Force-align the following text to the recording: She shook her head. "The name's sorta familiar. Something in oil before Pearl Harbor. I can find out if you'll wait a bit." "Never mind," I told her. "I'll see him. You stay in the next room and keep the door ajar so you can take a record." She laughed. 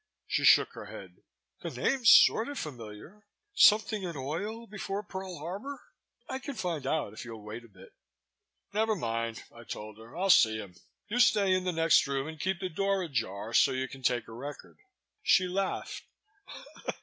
She 0.25 0.43
shook 0.45 0.71
her 0.73 0.87
head. 0.87 1.17
"The 1.61 1.69
name's 1.69 2.09
sorta 2.09 2.55
familiar. 2.55 3.21
Something 3.53 4.01
in 4.01 4.17
oil 4.17 4.65
before 4.65 5.03
Pearl 5.03 5.37
Harbor. 5.37 5.79
I 6.27 6.39
can 6.39 6.55
find 6.55 6.87
out 6.87 7.13
if 7.13 7.23
you'll 7.23 7.43
wait 7.45 7.63
a 7.63 7.67
bit." 7.69 7.93
"Never 8.73 8.95
mind," 8.95 9.43
I 9.53 9.63
told 9.63 9.99
her. 9.99 10.17
"I'll 10.17 10.31
see 10.31 10.57
him. 10.57 10.75
You 11.07 11.19
stay 11.19 11.53
in 11.53 11.65
the 11.65 11.71
next 11.71 12.07
room 12.07 12.27
and 12.27 12.39
keep 12.39 12.61
the 12.61 12.69
door 12.69 13.03
ajar 13.03 13.53
so 13.53 13.73
you 13.73 13.87
can 13.87 14.01
take 14.01 14.27
a 14.27 14.33
record." 14.33 14.79
She 15.21 15.47
laughed. 15.47 16.03